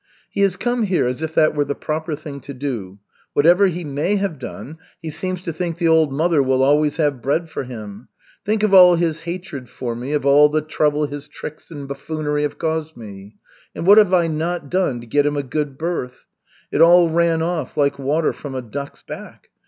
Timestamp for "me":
9.95-10.13, 12.97-13.35